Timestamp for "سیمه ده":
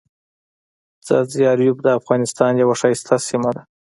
3.27-3.61